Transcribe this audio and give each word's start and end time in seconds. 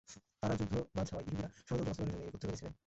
তারা 0.41 0.53
যুদ্ধবাজ 0.59 1.07
হওয়ায় 1.11 1.25
ইহুদীরা 1.27 1.49
ষড়যন্ত্র 1.67 1.89
বাস্তবায়নের 1.89 2.17
জন্য 2.17 2.25
এই 2.25 2.31
গোত্রকে 2.33 2.51
বেছে 2.53 2.63
নেয়। 2.65 2.75